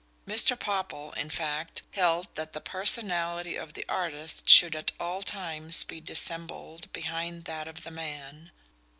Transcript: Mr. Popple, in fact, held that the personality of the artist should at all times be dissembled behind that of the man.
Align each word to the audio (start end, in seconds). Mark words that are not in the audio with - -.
Mr. 0.27 0.57
Popple, 0.59 1.11
in 1.11 1.29
fact, 1.29 1.83
held 1.91 2.33
that 2.33 2.53
the 2.53 2.59
personality 2.59 3.55
of 3.55 3.73
the 3.73 3.85
artist 3.87 4.49
should 4.49 4.75
at 4.75 4.91
all 4.99 5.21
times 5.21 5.83
be 5.83 6.01
dissembled 6.01 6.91
behind 6.91 7.45
that 7.45 7.67
of 7.67 7.83
the 7.83 7.91
man. 7.91 8.49